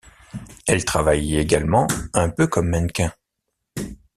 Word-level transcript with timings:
Elle 0.65 0.83
travaille 0.83 1.37
également 1.37 1.85
un 2.15 2.29
peu 2.31 2.47
comme 2.47 2.69
mannequin. 2.69 3.13